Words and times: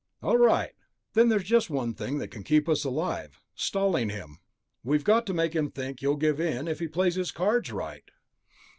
All 0.23 0.37
right, 0.39 0.71
then 1.13 1.29
there's 1.29 1.43
just 1.43 1.69
one 1.69 1.93
thing 1.93 2.17
that 2.17 2.31
can 2.31 2.41
keep 2.43 2.67
us 2.67 2.83
alive... 2.83 3.39
stalling 3.53 4.09
him. 4.09 4.39
We've 4.83 5.03
got 5.03 5.27
to 5.27 5.33
make 5.35 5.53
him 5.55 5.69
think 5.69 6.01
you'll 6.01 6.15
give 6.15 6.39
in 6.39 6.67
if 6.67 6.79
he 6.79 6.87
plays 6.87 7.13
his 7.13 7.29
cards 7.31 7.71
right." 7.71 8.09